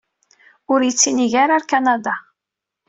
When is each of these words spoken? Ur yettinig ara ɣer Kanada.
Ur 0.71 0.79
yettinig 0.83 1.33
ara 1.43 1.53
ɣer 1.55 1.63
Kanada. 1.71 2.15